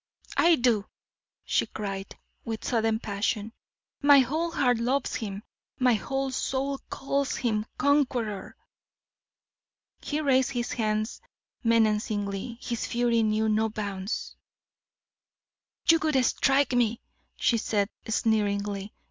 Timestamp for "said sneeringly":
17.59-18.95